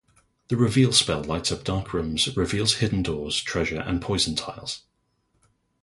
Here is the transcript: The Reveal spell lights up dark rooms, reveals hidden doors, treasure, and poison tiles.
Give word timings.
The 0.47 0.57
Reveal 0.57 0.93
spell 0.93 1.23
lights 1.23 1.51
up 1.51 1.63
dark 1.63 1.93
rooms, 1.93 2.35
reveals 2.35 2.77
hidden 2.77 3.03
doors, 3.03 3.39
treasure, 3.39 3.81
and 3.81 4.01
poison 4.01 4.33
tiles. 4.33 4.81